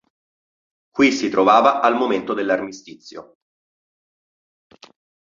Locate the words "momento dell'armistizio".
1.93-3.35